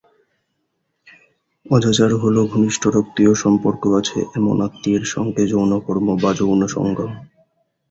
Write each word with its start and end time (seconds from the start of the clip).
অজাচার 1.65 2.11
হলো 2.15 2.41
ঘনিষ্ঠ 2.45 2.83
রক্তীয় 2.87 3.31
সম্পর্ক 3.43 3.83
আছে 3.99 4.19
এমন 4.35 4.55
আত্মীয়ের 4.67 5.05
সঙ্গে 5.13 5.43
যৌনকর্ম 5.47 6.07
বা 6.21 6.31
যৌনসঙ্গম। 6.39 7.11